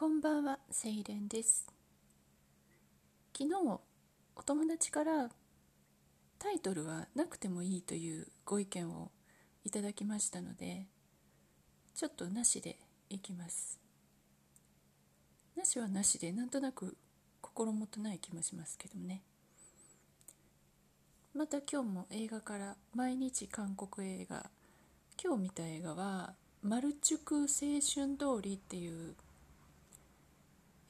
[0.00, 1.66] こんばんは、セイレンです。
[3.36, 3.54] 昨日、
[4.34, 5.28] お友達から
[6.38, 9.10] タイトルはなくてもいいというご意見を
[9.62, 10.86] いただきましたので、
[11.94, 12.78] ちょっとなしで
[13.10, 13.78] いきます。
[15.54, 16.96] なしはなしで、なんとなく
[17.42, 19.20] 心もとない気もしますけどね。
[21.34, 24.48] また今日も映画から毎日韓国映画
[25.22, 26.32] 今日見た映画は
[26.64, 29.14] 「マルチュク青春通り」っていう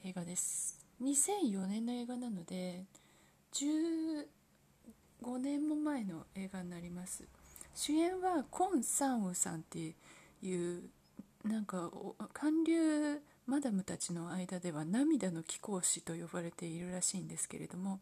[0.03, 0.79] 映画です。
[1.03, 2.85] 2004年の映画なので
[3.53, 4.25] 15
[5.39, 7.23] 年も前の映画になります。
[7.75, 9.93] 主演はコン・サンウさんって
[10.41, 10.89] いう
[11.43, 11.91] なんか
[12.33, 17.99] 韓流マダムたちの間では涙の貴公子と呼ばれているらしいんですけれども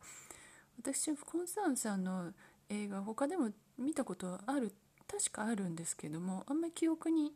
[0.81, 2.31] 私はコン・サンウさんの
[2.69, 4.73] 映画他でも見たことある
[5.07, 7.33] 確かあるんですけどもあんまり記憶に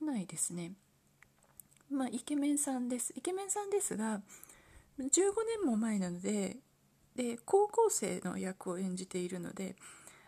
[0.00, 0.72] ないですね。
[1.90, 3.12] まあイケメンさんです。
[3.16, 4.20] イケメンさんですが
[4.98, 5.10] 15
[5.62, 6.58] 年も前なので
[7.16, 9.74] で高校生の役を演じているので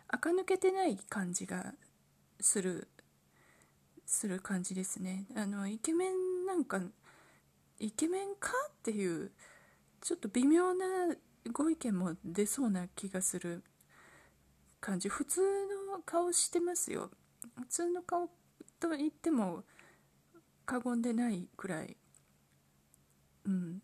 [0.07, 1.73] 垢抜けてない感じが
[2.39, 2.89] する
[4.05, 5.25] する感じですね。
[5.35, 6.81] あのイケメンなんか
[7.79, 9.31] イケメンかっていう
[10.01, 10.85] ちょっと微妙な
[11.51, 13.63] ご意見も出そうな気がする
[14.81, 15.07] 感じ。
[15.07, 17.09] 普通の顔してますよ。
[17.57, 18.27] 普通の顔
[18.79, 19.63] と言っても
[20.65, 21.97] 過言でないくらい。
[23.45, 23.81] うん。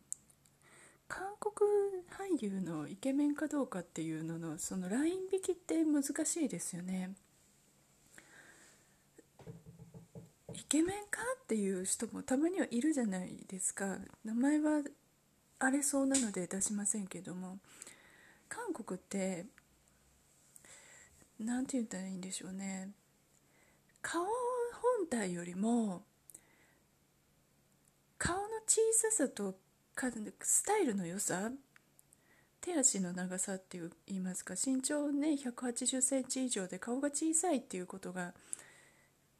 [1.07, 1.53] 韓国
[2.09, 7.11] 俳優のイケメンかどうかっていうののそのライン引きって難しいですよね。
[10.53, 13.97] イケメンかっていう人もたまにはいるじゃないですか。
[14.23, 14.81] 名前は
[15.57, 17.59] 荒れそうなので出しませんけども。
[18.47, 19.45] 韓国って
[21.39, 22.89] 何て言ったらいいんでしょうね。
[24.01, 26.03] 顔本体よりも
[28.69, 29.55] 小ささと
[30.43, 31.49] スタイルの良さ
[32.61, 38.35] 手足の長さっていう言いますか身長ね1 8 0センチ以上で顔が小さいっていうことが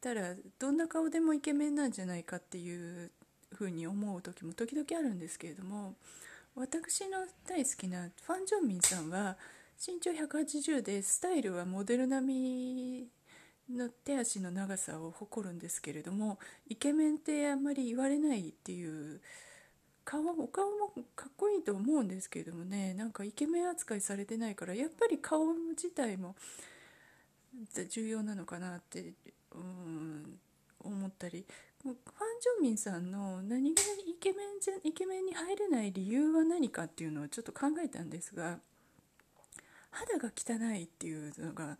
[0.00, 3.12] たらどんな顔でもイケメンなんじゃないかっていう
[3.54, 5.94] ふうに思う時も時々あるんですけれども
[6.56, 7.18] 私の
[7.48, 9.36] 大好きなファン・ジョンミンさんは
[9.78, 13.19] 身長180でスタイルはモデル並み
[13.76, 16.38] の手足の長さを誇るんですけれども
[16.68, 19.20] イケメンってあんまり言われないっていう
[20.04, 26.34] 顔お顔もかっこいいと思うんですけれどもねなんかイケメン扱いされてないからやっぱり顔自体も
[27.90, 29.12] 重要なのかなって
[29.54, 30.38] うん
[30.82, 31.44] 思ったり
[31.82, 38.58] ファン・ジョンミンさんの何がイケメンじゃイケメンに入れない理由は何かっていうのをちょっと考えたんですが
[39.90, 41.78] 肌が汚いっていうのが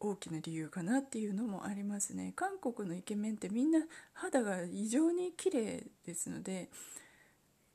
[0.00, 2.32] 大きな理由かなっていうのもありますね。
[2.34, 3.80] 韓国のイケメンってみんな
[4.14, 6.70] 肌が異常に綺麗ですので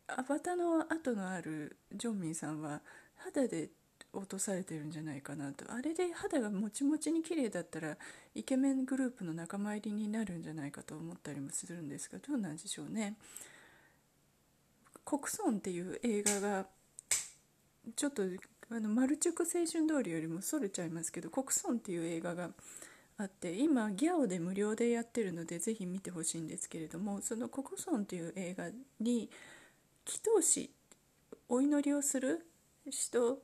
[0.07, 2.81] アバターの後のあるジョンミンさんは
[3.15, 3.69] 肌で
[4.11, 5.71] 落とされてるんじゃないかなと。
[5.71, 7.97] あれで肌がもちもちに綺麗だったら
[8.33, 13.17] イケメングループの仲間入りになるんじゃないかと思ったりもするんですがどうなんでしょうね
[15.05, 16.67] 「国村」っていう映画が
[17.95, 18.23] ちょっと
[18.71, 22.49] あのマルチュク青春通りよりもそれちゃいますけど「国村」っていう映画が
[23.17, 29.29] あって今ギャオで無料でやってるのでぜひ見てほしいんですけれどもその「国村」っていう映画に
[30.05, 30.71] 祈祷師
[31.47, 32.45] お祈りをする
[32.89, 33.41] 人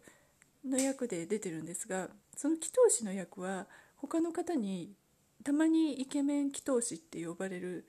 [0.66, 3.68] の役で出てるんですがその祈祷師の役は
[3.98, 4.96] 他の方に
[5.44, 7.86] たまにイケメン祈祷師って呼ばれる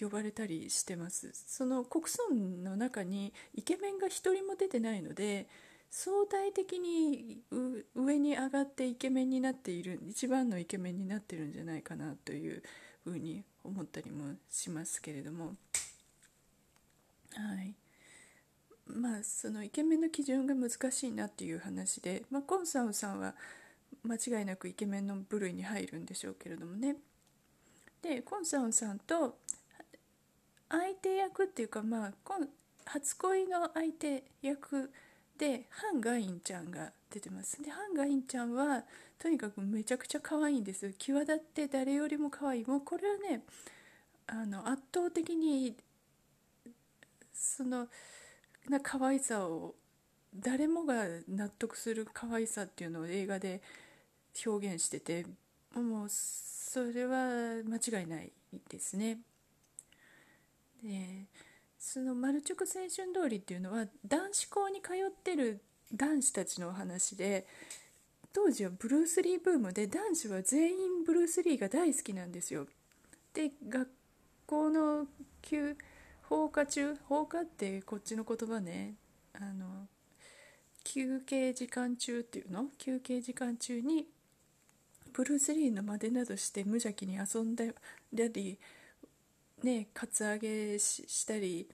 [0.00, 1.32] 呼ばれたりしてます。
[1.46, 5.46] その国村の中にイケメンが一人も出てないので
[5.96, 7.38] 相対的に
[7.94, 12.64] 上に上がってイケメンになっている一番のイケメンになってるんじゃないかなという
[13.04, 15.54] ふうに思ったりもしますけれども。
[17.30, 17.76] はい。
[18.86, 23.36] まあそのイケメンの基準が難しいなっていう話で、まあ、コンサウさんは
[24.02, 26.96] 間違いなくイケメンの部類に入るんでしょうけれどもね。
[28.02, 29.38] でコンサウさんと
[30.68, 32.12] 相手役っていうかまあ
[32.84, 34.90] 初恋の相手役
[35.38, 37.62] でハン・ガインちゃんが出てます。
[37.62, 38.84] でハン・ガインちゃんは
[39.18, 42.64] とにかくめちゃくちゃ可愛いんです際立って誰よりも可愛い。
[42.64, 43.42] もうこれはね
[44.26, 45.76] あの圧倒的に
[47.32, 47.88] その
[48.68, 49.74] な可愛さを
[50.34, 53.60] 誰もが納得する可愛さっていうのを映画で
[54.46, 55.26] 表現してて
[55.74, 58.32] もうそれは間違いない
[58.68, 59.18] ですね。
[60.82, 61.26] で
[61.86, 65.60] そのマルチョク青春通りっていうのは男子校に通ってる
[65.92, 67.46] 男子たちのお話で
[68.32, 72.66] 当時はブルース・リーブームで男子は全員ブルース・リーが大好きなんですよ。
[73.34, 73.90] で学
[74.46, 75.06] 校の
[75.42, 75.76] 休
[76.22, 78.94] 放課中放課ってこっちの言葉ね
[79.34, 79.86] あの
[80.84, 82.68] 休憩時間中っていうの？
[82.78, 84.06] 休憩時間中に
[85.12, 87.66] ブルース・リーの真似などして無邪気に遊んだ
[88.32, 88.58] り
[89.64, 91.68] ねカツアゲしたり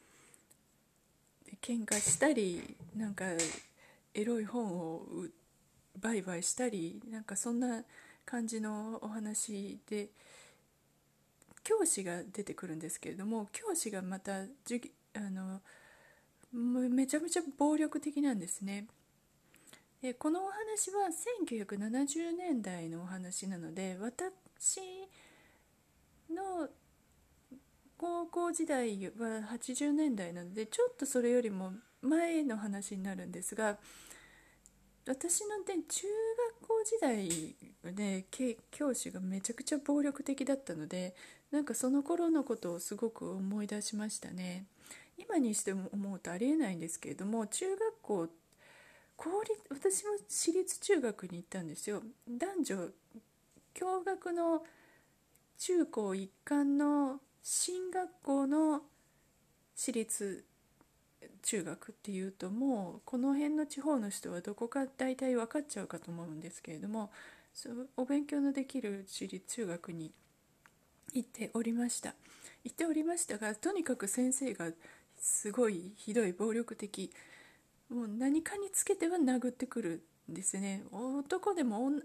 [1.61, 3.25] 喧嘩したりなんか
[4.15, 5.03] エロい本を
[6.01, 7.83] 売買したりなんかそんな
[8.25, 10.09] 感じのお話で
[11.63, 15.61] 教師が出てくるんですけれども教師がまた授あの
[16.53, 18.87] めちゃめちゃ暴力的なんですね。
[20.03, 21.09] でこのお話は
[21.47, 24.81] 1970年代のお話なので私
[26.31, 26.69] の
[28.01, 33.77] 高校時代は80年代なのでちょっとそれよりも前の話になるんですが
[35.07, 36.07] 私の、ね、中
[36.63, 38.25] 学校時代で、ね、
[38.71, 41.15] 教師がめちゃくちゃ暴力的だったので
[41.53, 44.65] なんかその頃のことをすごく思い出しましたね。
[45.19, 48.29] 今にして思うとありえないんですけれども中学校
[49.19, 52.03] 公立私も私立中学に行ったんですよ。
[52.27, 52.77] 男女
[53.75, 54.63] 共学の
[55.59, 58.83] 中高一貫の進学校の
[59.75, 60.45] 私立
[61.43, 67.11] 中学っていうともうこの辺の地方の人はどこか大体分かっちゃうかと思うんですけれども
[67.97, 70.13] お勉強のできる私立中学に
[71.13, 72.15] 行っておりました。
[72.63, 74.71] 行っておりましたがとにかく先生が
[75.19, 77.11] すごいひどい暴力的。
[77.89, 80.85] もう何かにつけては殴ってくるんですね。
[80.93, 82.05] 男でも女は、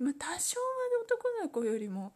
[0.00, 0.66] まあ、多少は
[1.04, 2.12] 男の子よりも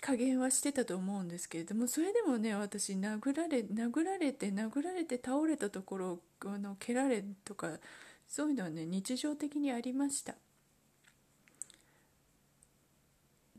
[0.00, 7.70] 加減はしてたと思うんですけれどもそれでもね私殴られ殴られて殴られて倒れたところあの蹴られとか
[8.28, 10.34] そういうのはね日常的にありました。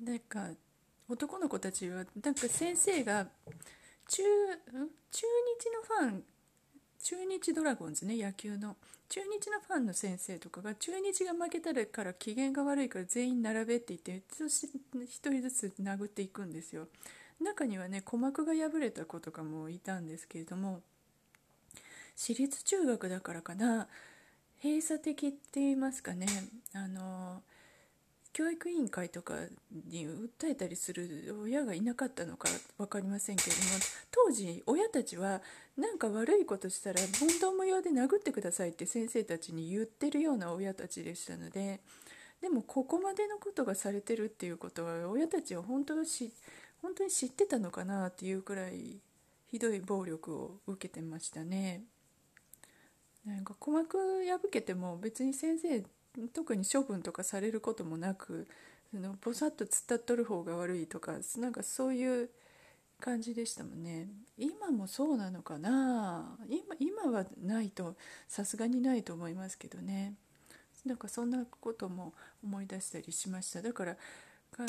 [0.02, 0.48] なんか
[1.10, 3.28] 男の子たちはなんか先生が
[4.08, 4.24] 中
[5.12, 5.26] 中
[5.60, 6.24] 日のファン
[7.04, 8.76] 中日ドラゴンズね野球の。
[9.10, 16.88] 中日のファンの先生とかが中日が負けたらから機嫌が悪いから全員並べって言って1人ずつ殴っていくんですよ。
[17.42, 20.82] 中にはね鼓膜が破れた子とかもいたんですけれども
[22.16, 23.88] 私立中学だからかな。
[24.62, 26.28] 閉鎖的って言いますかね。
[26.74, 27.42] あの
[28.34, 29.36] 教育委員会とか
[29.90, 32.48] に訴えたりする親がいなかったのか
[32.78, 33.70] 分かりませんけれども
[34.12, 35.42] 当時親たちは
[35.78, 41.80] 何か悪いことしたら問答無用で殴ってくださいって先生たちに言ってるような親たちでしたので
[42.42, 46.32] でもここまでのことがされてるっていうことは親たちは本当し
[46.82, 48.98] 本当に知ってたのかなっていうくらい
[49.48, 51.84] ひどい暴力を受けてましたね。
[53.26, 55.84] なんか鼓膜破けても別に先生
[56.34, 58.48] 特に処分とかされることもなく
[58.92, 62.30] そのぼさっと突っ立っとる方が悪いとかなんかそういう
[63.00, 64.08] 感じでしたもんね。
[64.38, 66.38] 今もそうなのかな？
[66.50, 67.96] 今今はないと
[68.28, 70.16] さすがにないと思いますけどね。
[70.86, 72.14] なんかそんなことも
[72.44, 73.62] 思い出したりしました。
[73.62, 73.96] だから
[74.52, 74.68] 韓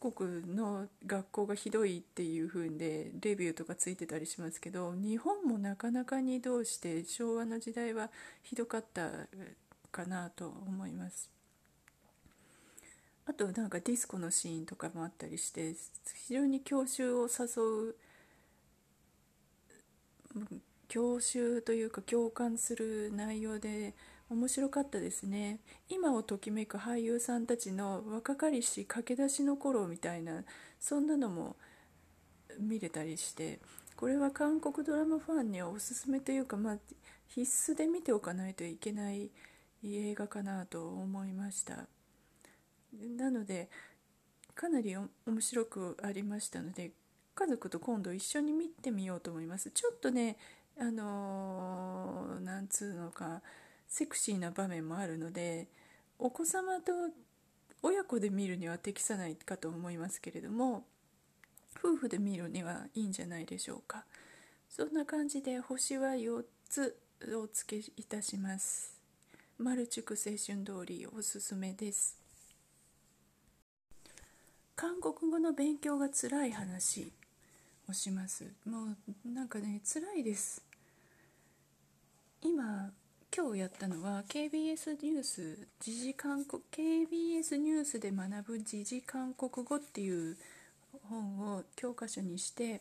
[0.00, 8.10] 国の学校がひどいっていう風でレビューとかついてたりしますけど日本もなかなかにどうして昭和の時代は
[8.42, 9.10] ひどかった
[9.90, 11.30] かなと思います。
[13.26, 15.74] あとなんかディスコのシーンとかもあったりして
[16.26, 17.96] 非常に郷愁を誘う
[20.88, 23.94] 郷愁というか共感する内容で
[24.28, 25.60] 面白かったですね。
[25.88, 30.44] 今をときめく俳優さんたちの若かりし駆け出しの頃みたいな
[30.80, 31.56] そんなのも
[32.58, 33.60] 見れたりして
[33.96, 36.78] これは韓国ドラマファンにはおすすめというか、まあ、
[37.28, 39.30] 必須で見ておかないといけない
[39.82, 41.86] いい映画かなと思いました。
[43.16, 43.70] なので
[44.54, 45.08] かなり面
[45.40, 46.90] 白くありましたので
[47.34, 49.70] 家族と今度一緒に見てみようと思います。
[49.70, 50.36] ちょっとね
[50.78, 53.42] あのー、なんつうのか
[53.88, 55.68] セクシーな場面もあるので
[56.18, 56.92] お子様と
[57.82, 60.84] 親子で見るには適さないかと思いますけれども
[61.78, 64.04] 夫婦で見るにはいいんじゃないでしょうか。
[64.68, 66.96] そんな感じで星は4つ
[67.34, 68.99] お付けいたします。
[69.60, 72.18] マルチク青春通りおすすめです。
[74.74, 77.12] 韓国語の勉強がつらい話。
[77.90, 78.44] をします。
[78.64, 80.62] もうなんかね辛いです。
[82.42, 82.90] 今
[83.36, 90.36] 今日やったのは KBS ニュース時事韓国 KBS ニュースで学ぶ時事韓国語っていう
[91.08, 92.80] 本を教科書にして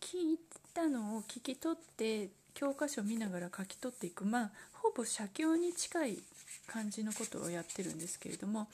[0.00, 0.38] 聞い
[0.74, 4.24] たのを聞き取って教科書見ながら書き取っていく。
[4.24, 6.18] まあほぼ写経に近い
[6.66, 8.68] 感じのことをやってるんですけれども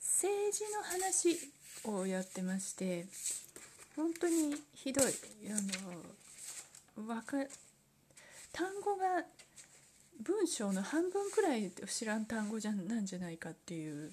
[0.00, 1.38] 政治の話
[1.84, 3.06] をやってまして
[3.94, 5.12] 本当にひどい。
[5.48, 7.36] あのわか
[8.52, 9.24] 単語が
[10.20, 14.12] 文章の半分くらい知らん単語じゃなんじゃないかっていう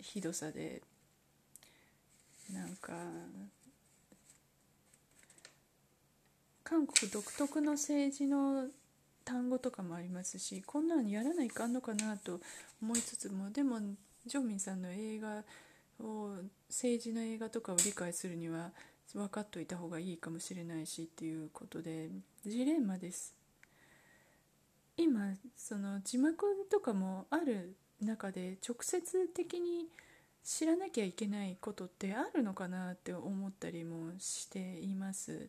[0.00, 0.82] ひどさで
[2.52, 2.92] なんか
[6.70, 8.68] 韓国独特の政治の
[9.24, 12.38] 単語とかもありますしこんなのやらないかんのかなと
[12.80, 13.80] 思いつつもでも
[14.24, 15.42] ジョンミンさんの映画
[15.98, 16.36] を
[16.68, 18.70] 政治の映画とかを理解するには
[19.14, 22.08] 分かっといた方がいいかもしれないしっていうことで
[22.46, 23.34] ジレンマです。
[24.96, 29.86] 今その字幕とかもある中で直接的に
[30.44, 35.48] 知らなきゃいけないことってあるのかなって思ったりもしています。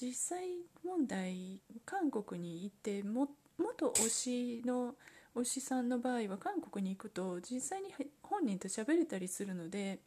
[0.00, 0.46] 実際
[0.84, 3.28] 問題韓国に行っても
[3.58, 4.94] 元推しの
[5.34, 9.98] 推しさんの場合は韓国に行くと実際に本人と喋れたりするので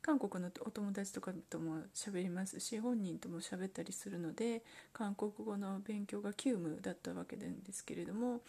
[0.00, 8.40] 韓国のお友達とかとも喋りますし本人とも喋ったりするので韓国語の勉強が急務だったわけなんですけれども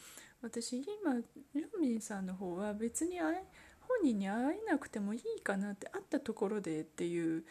[0.44, 1.16] 私今
[1.56, 3.34] ジョンミンさんの方は別に本
[4.04, 7.44] 人に会えなくてもいいかなって会ったところでっていう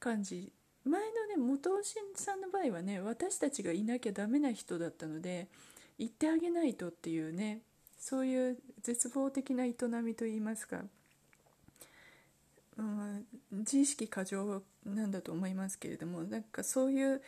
[0.00, 0.50] 感じ
[0.84, 1.78] 前のね元尾
[2.14, 5.48] さんの場合はね私たちがいなきゃダメな人だったので
[5.98, 7.60] 行ってあげないとっていうね
[7.98, 10.82] そういう絶望的な営みといいますか、
[12.76, 17.22] うん、自意識過剰なんだと思いますけれどもなんかそういう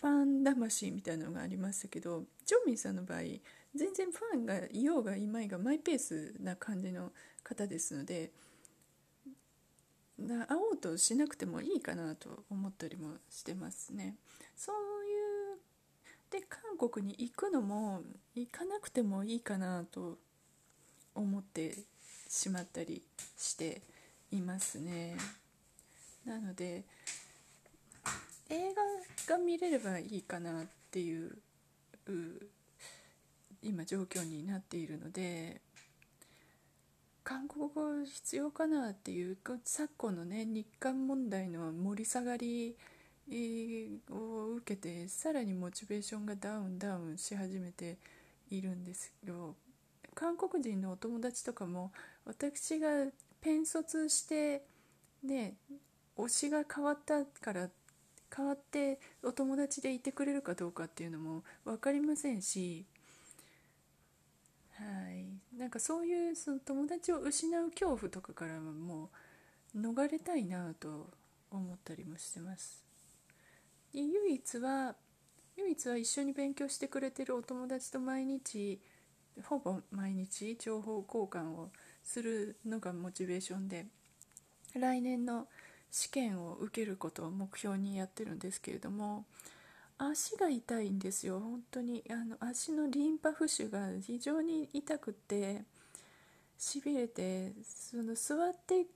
[0.00, 3.20] ファン魂みたいなのがありましたけどジョンミンさんの場合
[3.74, 7.12] 全然ファンがいようがいまいがマイペースな感じの
[7.42, 8.30] 方ですので
[10.18, 14.16] 会おうとしなくてもいいかなと思ったりもしてますね。
[14.56, 14.74] そう
[15.06, 15.58] いう
[16.30, 18.02] で韓国に行くのも
[18.34, 20.18] 行かなくてもいいかなと
[21.14, 21.76] 思って
[22.28, 23.02] しまったり
[23.36, 23.82] して
[24.30, 25.16] いますね。
[26.24, 26.84] なので
[28.48, 28.74] 映
[29.26, 31.38] 画が見れればいいかなっていう
[33.62, 35.60] 今状況になっているので
[37.24, 42.76] 韓国語必要かなっていう昨今のね日韓問題の盛り下がり
[44.10, 47.96] を受けてさらにモチベーションがダウンダウンし始めて
[48.50, 49.54] いるんですよ。
[50.14, 51.92] 韓国人のお友達とかも
[52.24, 52.88] 私が
[53.40, 54.62] ペン卒して
[55.24, 55.54] ね
[56.16, 57.68] 推しが変わったから
[58.34, 62.84] 変わってお友達でいてくれるかどうかっていうのも分かりませんし
[64.72, 65.33] はい。
[65.58, 69.10] なんかそういうその友達を失う恐怖とかからも
[69.74, 71.10] う逃れたいなと
[71.50, 72.82] 思ったりもしてます。
[73.92, 74.96] で唯一は
[75.56, 78.80] 唯一は一緒に勉強してくれてるお友達と毎日
[79.44, 81.70] ほぼ毎日情報交換を
[82.02, 83.86] するのがモチベーションで
[84.74, 85.46] 来年の
[85.90, 89.24] 試験を受けることを目標にやってるんですけれども
[89.98, 91.40] 足が痛いんですよ。
[91.40, 95.62] 本当にあの足のリンパ浮腫が非常に痛くて
[96.58, 98.86] しびれてその座って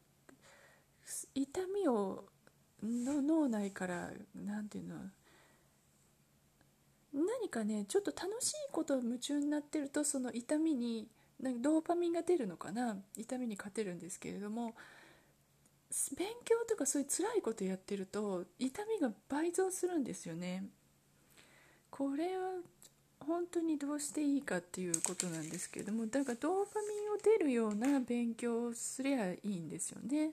[1.34, 2.24] 痛みを
[2.82, 4.96] の脳内から何て言うの
[7.12, 11.08] 何かねちょっと楽しいこと夢中になってるとその痛みに
[11.40, 14.74] なんかドーパミンが出るのかな痛みに勝てるんですけれども
[16.16, 20.64] 勉強とかそういう辛いことやってると痛みが倍増するんですよね。
[21.98, 22.60] これは
[23.18, 30.30] 本当にどうしていいかっていうことなんですけれどもだからドーパミンを出るような勉強をすりゃいいんですよね。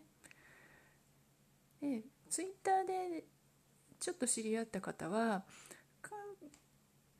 [1.81, 3.23] でツイッターで
[3.99, 5.41] ちょっと知り合った方は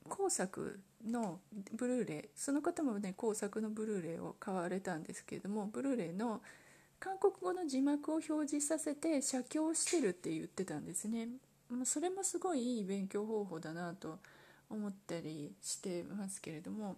[0.08, 1.40] 工作の
[1.74, 6.44] ブルーレイその方もね工作のブルーレイを買われたんですけれどもブルーレイの
[7.00, 11.30] 韓国語の字幕を表示させて写経してるって言ってたんですね。
[11.84, 14.20] それもすごいいい勉強方法だなと
[14.70, 16.96] 思ったりしてますけれども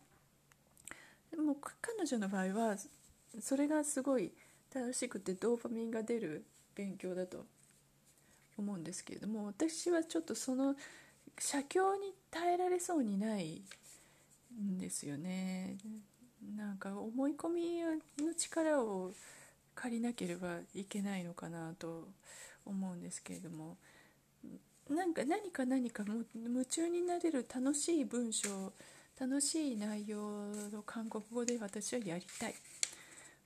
[1.31, 2.77] でも彼女の場合は
[3.41, 4.31] それがすごい
[4.73, 6.45] 楽しくてドーパミンが出る
[6.75, 7.45] 勉強だと
[8.57, 10.75] 思うんですけれども私はちょっとその
[11.39, 13.61] 写経に耐えられそうにない
[14.59, 15.77] んですよね。
[16.55, 17.81] なんか思い込み
[18.17, 19.11] の力を
[19.75, 22.07] 借りなければいけないのかなと
[22.65, 23.77] 思うんですけれども
[24.89, 26.03] なんか何か何か
[26.35, 28.71] 夢中になれる楽しい文章
[29.19, 30.19] 楽しい内容
[30.71, 32.55] の韓国語で私はやりたい。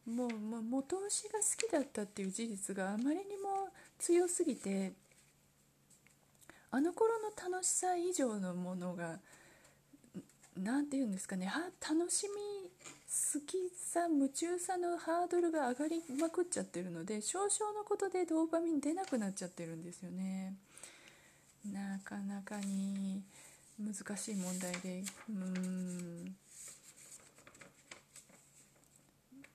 [0.06, 3.70] もう、まあ、元推しが好きだったっていう事実があまりにも
[4.00, 4.94] 強すぎて
[6.72, 9.20] あの頃の楽しさ以上のものが
[10.58, 11.52] 何て言うんですかね
[11.88, 12.70] 楽しみ
[13.34, 20.56] 好きさ夢中さのハードルが上がりまくっちゃってるので少々のことでドーパミン出なくなっちゃってるんですよね。
[21.66, 23.22] なかなかに
[23.80, 26.36] 難しい問題でうん。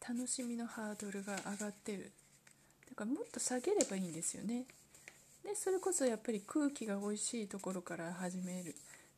[0.08, 2.12] 楽しみのハードルが上がってる。
[2.88, 4.64] だからもっと下げればいいんですよね。
[5.44, 8.74] でそれこそやっぱり空気が美味しいところから始める。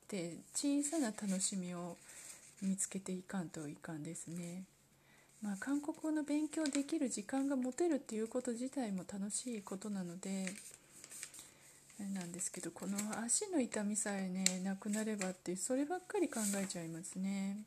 [0.08, 1.96] で小さな楽しみを
[2.62, 4.64] 見つけていかんといかんですね。
[5.42, 10.46] まあ韓国語の勉強できる時間が持てるっていうこと自体も楽しいことなので
[11.98, 17.58] なんですけどこの足の痛みさえねなくなればってそればっかり考えちゃいますね。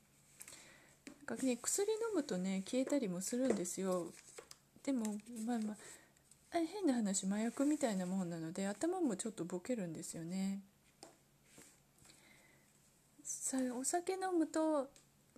[1.27, 4.07] なんかね薬飲むとね消えたりもするんですよ。
[4.83, 5.05] でも
[5.45, 5.75] まあまあ
[6.53, 10.61] 変な話麻薬みたいなもんなので頭もちょっとボケるんですよね。
[13.23, 14.89] さお酒飲むと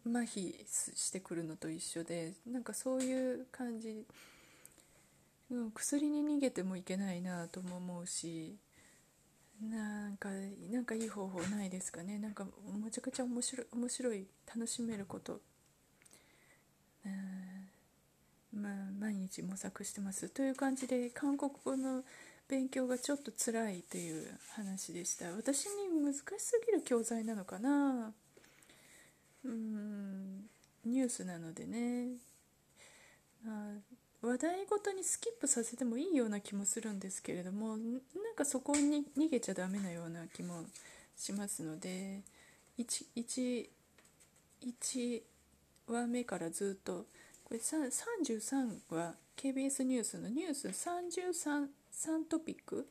[0.06, 4.06] 麻痺してくるのと一緒でなんかそういう感じ、
[5.50, 8.56] うん、薬に逃げてもいけないなとも思うし
[9.62, 10.30] なんか
[10.72, 12.20] なんかいい方法ないですかね？
[12.20, 15.40] なんかむちゃくちゃ面白い面白い楽しめること。
[18.54, 20.30] まあ毎日模索してます。
[20.30, 22.04] という感じで韓国語の
[22.48, 25.32] 勉強がちょっと辛いという話でした。
[25.32, 28.14] 私に難しすぎる教材なのかな？
[29.46, 30.42] うん。
[30.86, 32.18] ニュースなのでね。
[33.46, 33.74] あ
[34.24, 38.00] 話題ごとにスキップさせてもいいような気もするんですけれどもなん
[38.38, 40.64] かそこに逃げちゃダメなような気も
[41.18, 42.22] しますので
[42.80, 43.68] 1, 1,
[44.66, 45.22] 1
[45.88, 47.06] 話目からずっと
[47.44, 52.88] これ33は KBS ニュースのニュース33 3トピック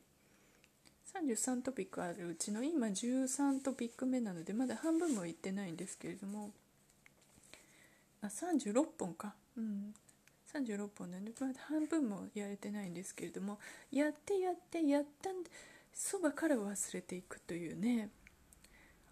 [1.15, 6.51] ？33トピックあるうちの今13トピック目なのでまだ半分もいってないんですけれども。
[8.21, 9.35] あ36本か。
[9.57, 9.95] うん。
[10.53, 13.59] 36本なんでまだ半分もやれてないんですけれども
[13.91, 15.51] やってやってやったんで
[15.93, 18.11] そばから忘れていくというね。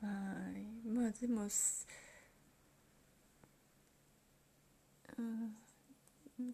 [0.00, 0.08] は
[0.56, 0.88] い。
[0.88, 1.46] まあでも
[5.18, 5.54] うん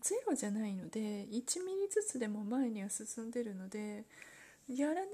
[0.01, 4.05] ゼロじゃないので1ミリずつでも前には進んでるので
[4.69, 5.07] やらない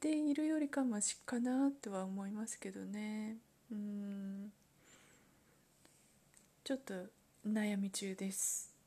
[0.00, 3.38] でいるよりかましかなとは思いますけどね。
[3.72, 4.52] うん。
[6.64, 6.94] ちょっと
[7.46, 8.77] 悩み中です。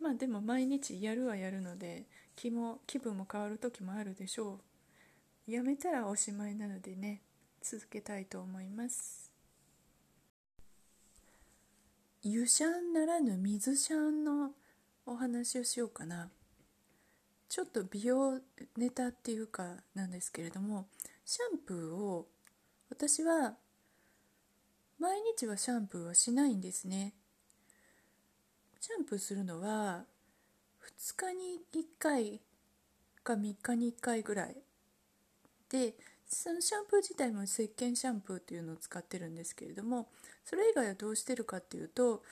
[0.00, 4.60] まあでも毎日やるはやるので気も気分も変わる時もあるでしょ
[5.46, 5.50] う。
[5.50, 7.22] やめたらおしまいなのでね
[7.60, 9.30] 続けたいと思います。
[12.22, 14.52] 湯シャンならぬ水シャンの
[15.06, 16.30] お話をしようかな。
[17.48, 18.40] ちょっと美容
[18.76, 20.86] ネタっていうかなんですけれども
[21.24, 22.28] シャンプーを
[22.88, 23.54] 私は
[24.98, 27.14] 毎日はシャンプーはしないんですね。
[28.80, 30.04] シャンプーするのは
[30.98, 32.40] 2日に1回
[33.22, 34.56] か3日に1回ぐらい
[35.70, 35.94] で
[36.26, 40.08] そのシャンプー自体も石鹸シャンプーっていうのを使ってるんですけれども
[40.44, 42.22] それ以外はどうしてるかっていうと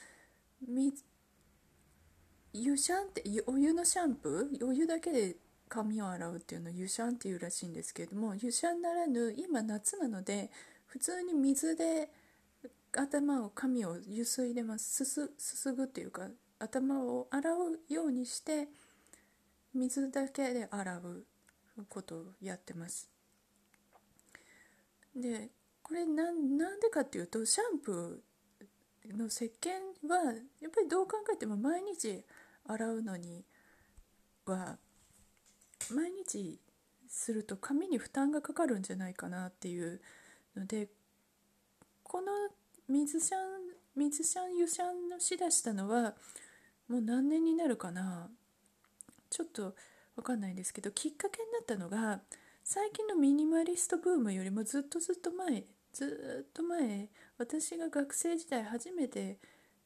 [2.54, 5.36] 湯シャンってお湯のシャンプーお湯だけで
[5.68, 10.50] 髪を洗うっていうのを湯シャンっていうらしいんですけれども湯シャンならぬ今夏なので
[10.86, 12.08] 普通に水で
[12.92, 15.04] 頭を髪をゆすいでます。
[15.04, 18.68] すすすぐっていうか頭を洗うようにして
[19.74, 21.26] 水だけで洗う
[21.88, 23.10] ことをやってます。
[25.14, 25.50] で
[25.82, 29.70] これなんなんでかっていうとシャンプーの石鹸
[30.08, 32.24] はやっぱりどう考えても毎日
[32.66, 33.44] 洗うのに
[34.44, 34.76] は
[35.94, 36.60] 毎日
[37.08, 40.00] すると髪に負担がかかるんじゃないかなっていう
[40.54, 40.88] ので
[42.02, 42.32] この
[42.88, 43.40] 水シャン
[43.96, 46.14] 水シャン湯シャンのしだしたのは
[46.88, 48.30] もう何年になるかな？
[49.28, 49.74] ちょっと
[50.16, 52.20] 分かんないんですけどきっかけになったのが
[52.64, 59.38] 最近のミニマリストブームよりもずっとずっと前ずっと前私が学生時代初めて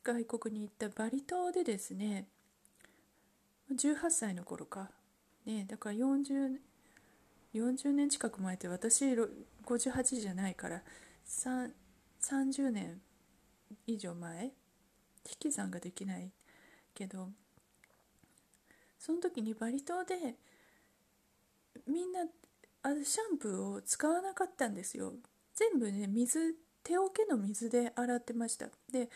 [0.05, 2.27] 外国に行ったバリ島でですね
[3.73, 4.91] 18歳の頃か。
[5.45, 6.59] ねだから 40,
[7.55, 9.05] 40年近く前って私
[9.67, 10.83] 58じゃないから
[12.23, 13.01] 30年
[13.87, 14.53] 以上前引
[15.39, 16.31] き算ができない
[16.95, 17.31] けど
[18.99, 20.37] その時にバリ島で
[21.87, 22.21] みんな
[22.83, 25.15] あシャンプーを使わなかったんですよ。
[25.55, 28.67] 全部ね水手桶の水で洗ってました。
[28.93, 29.09] で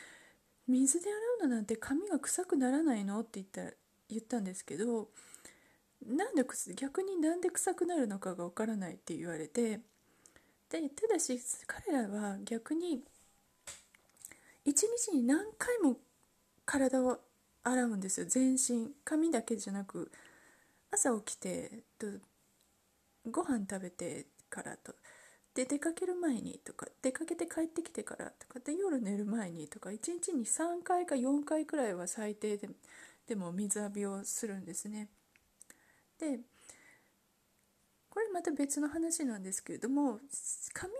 [0.66, 3.20] 水で洗うのなんて髪が臭くならないの？
[3.20, 3.76] って言った
[4.08, 5.08] 言ったんですけど
[6.04, 6.44] なんで
[6.76, 9.80] 逆になんで臭くなるのかがわからないって言われて
[10.70, 13.00] でただし彼らは逆に
[14.64, 15.96] 一日に何回も
[16.64, 17.20] 体を
[17.62, 20.10] 洗うんですよ全身髪だけじゃなく
[20.90, 22.06] 朝起きてと
[23.30, 24.94] ご飯食べてからと
[25.54, 32.68] で出かける前にとか出かけて帰ってきてからとかで夜寝る前にとか1日に3回か4回くらいは最低で
[33.26, 35.08] でも水浴びをするんですね。
[36.20, 36.40] で
[38.36, 40.20] また別の話なんですけれども
[40.74, 40.92] 髪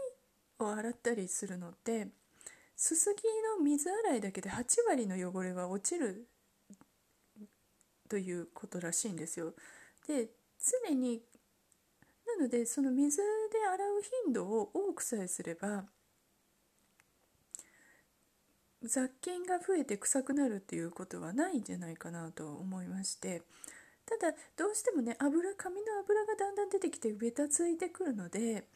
[0.58, 2.08] を洗ったりするのって
[2.74, 3.22] すすぎ
[3.58, 6.26] の水洗いだけで8割の汚れは落ちる
[8.08, 9.52] ということらしいんですよ。
[10.08, 10.30] で
[10.88, 11.20] 常に
[12.26, 13.22] なのでその水で
[13.70, 15.84] 洗う頻度を多くさえすれば
[18.82, 23.42] 雑菌が増えて臭くなるっていうことはないんじゃないかなと思いまして
[24.06, 28.66] ただどうしてもね油髪の油がだんだん出てきてベタついてくるので、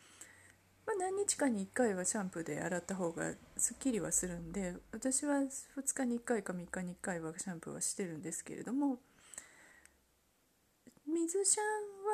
[0.86, 5.48] まあ、何日かに1回はシャンプーで洗った方がすっきりはするんで私は2
[5.94, 8.98] 日に1回か3日に1回はシャンプーはしてるんですけれども
[11.06, 11.58] 水シ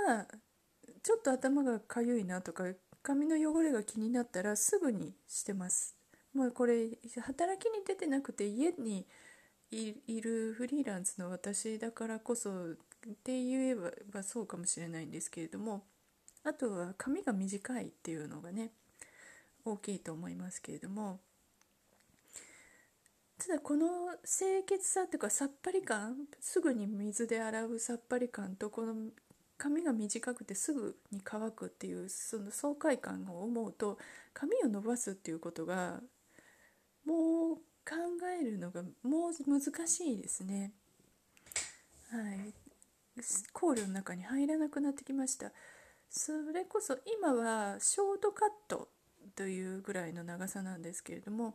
[0.09, 0.26] ャンは
[1.02, 2.64] ちょっと頭がかゆいなとか
[3.02, 5.96] 髪の汚れが気になったらすぐにしてます。
[6.35, 6.88] もうこれ
[7.22, 9.07] 働きに出てなくて家に
[9.70, 12.74] いるフリーランスの私だからこそ
[13.11, 13.75] って言え
[14.12, 15.85] ばそうかもしれないんですけれども
[16.45, 18.71] あとは髪が短いっていうのがね
[19.64, 21.21] 大きいと思いますけれども
[23.38, 23.87] ただこの
[24.25, 28.95] 清潔さというかさっぱり感すぐに水で洗うさっぱり感とこの
[29.59, 33.99] 髪が短くてすぐに乾くっていうその爽快感を思うと
[34.33, 36.01] 髪を伸ばすっていうことが
[37.05, 37.95] もう考
[38.40, 40.73] えるのがもう難しいですね。
[42.11, 42.65] はい
[43.52, 45.52] 考慮の中に入らなくなってきました
[46.11, 48.88] それこそ今はショートカット
[49.35, 51.55] というぐらいの長さなんですけれども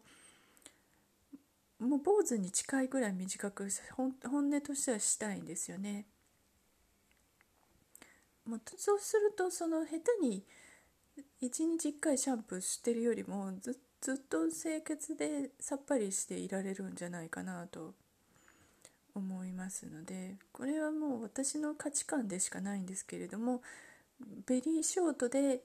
[1.80, 4.14] もう坊主に近いぐらい短く本
[4.50, 6.06] 音としてはしたいんですよね。
[8.46, 10.44] もうそうするとその下手に
[11.42, 17.94] 1日1回シャンプーしてるよりもずずっと清潔でさっぱりしていられるんじゃないかなと
[19.16, 23.62] 思いますのでこれはもう私の価値観でしかないんですけれども
[24.46, 25.62] ベリーショートで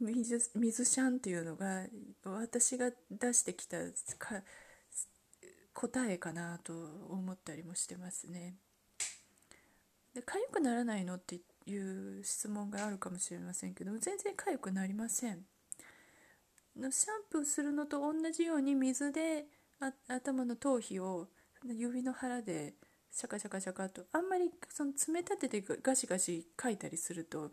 [0.00, 1.84] 水水シャンっていうのが
[2.24, 3.78] 私が出してきた
[5.72, 6.72] 答えかなと
[7.08, 8.54] 思ったりもしてますね。
[10.14, 15.44] で痒くならないのっていう質問があるかもしれませんけど全然痒くなりません
[16.76, 19.46] のシャンプーするのと同じように水で
[20.08, 21.28] 頭の頭皮を
[21.72, 22.74] 指の腹で
[23.10, 27.52] シャカシャカシャカとあんまりその爪立ててガシガシかいたりすると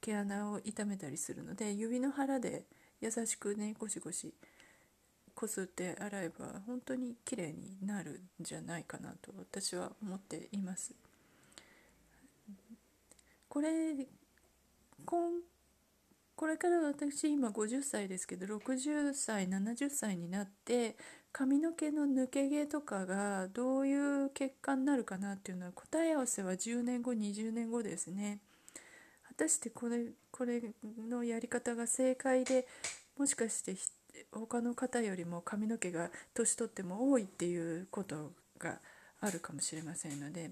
[0.00, 2.64] 毛穴を痛めたりするので指の腹で
[3.00, 4.34] 優しくねゴシゴシ
[5.34, 10.94] こすって洗えば本当に綺麗になるんじゃないかなと私は思っています。
[13.48, 13.68] これ
[16.34, 20.96] これから私今50歳ですけど60歳70歳になって
[21.32, 28.38] 髪の毛の抜け毛とかがどういう結果になるかなっていうのは答え合わせは10年後20年後ですね。
[29.28, 30.62] 果たしてこれこれ
[31.08, 32.66] のやり方が正解で
[33.16, 33.76] もしかして
[34.32, 38.80] 他の方よりも髪の毛が年取っても多いっていうことが
[39.20, 40.50] あるかもしれませんので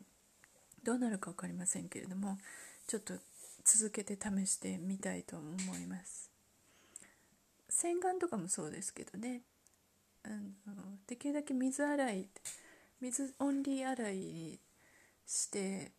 [0.84, 2.38] どうなるか分かりませんけれども
[2.86, 3.14] ちょっと
[3.64, 6.30] 続けて試してみたいと思います。
[7.68, 9.42] 洗顔とかもそうですけどね。
[10.26, 12.28] あのできるだけ水洗い
[13.00, 14.58] 水オンリー洗いに
[15.26, 15.92] して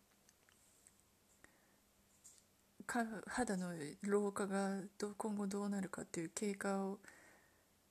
[2.86, 6.98] か肌の老化がど今後どうなるかっていう経過を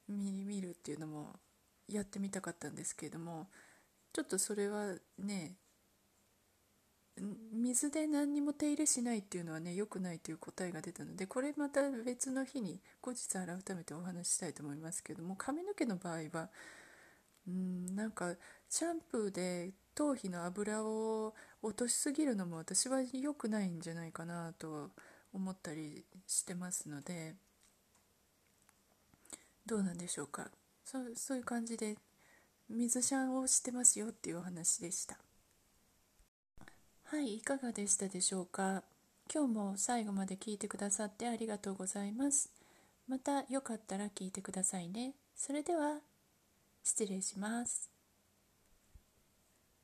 [0.09, 1.35] 見見るっていうのも
[1.87, 3.47] やってみたかったんですけれども
[4.13, 5.55] ちょっとそれはね
[7.53, 16.49] 水で何にも手入れしないっていうのはね良くないという答えが出たのでこれまた別の日に後日改めてお話ししたいと思いますけども髪の毛の場合は
[17.47, 18.35] うんなんか
[18.69, 24.91] シャンプーで頭皮の油を落としすぎるのも私は良くないんじゃないかなと
[25.33, 27.35] 思ったりしてますので
[29.65, 30.49] どうなんでしょうか
[30.85, 31.97] そそういう感じで
[32.69, 35.26] 水シャンをしてますよっていうお話でした。
[37.09, 38.83] はい、いかがでしたでしょうか？
[39.33, 42.51] 今日も最後まで聞いてくださってありがとうございます。
[43.07, 45.13] またよかったら聞いてくださいね。
[45.33, 45.99] それでは、
[46.83, 47.96] 失礼します。